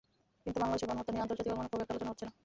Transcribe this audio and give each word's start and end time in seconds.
কিন্তু 0.43 0.57
বাংলাদেশের 0.61 0.89
গণহত্যা 0.89 1.13
নিয়ে 1.13 1.23
আন্তর্জাতিক 1.25 1.53
অঙ্গনে 1.53 1.69
খুব 1.71 1.81
একটা 1.83 1.93
আলোচনা 1.93 2.11
হচ্ছে 2.11 2.25
না। 2.27 2.33